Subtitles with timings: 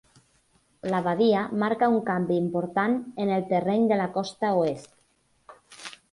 [0.91, 4.91] La badia marca un canvi important en el terreny de la costa oest.